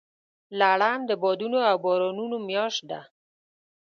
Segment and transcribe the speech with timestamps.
[0.59, 3.01] لړم د بادونو او بارانونو میاشت ده.